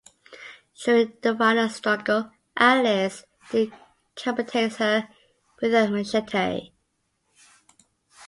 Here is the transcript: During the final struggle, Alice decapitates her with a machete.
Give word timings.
During 0.83 1.13
the 1.21 1.35
final 1.37 1.69
struggle, 1.69 2.31
Alice 2.57 3.23
decapitates 3.51 4.77
her 4.77 5.07
with 5.61 5.75
a 5.75 5.89
machete. 5.89 6.71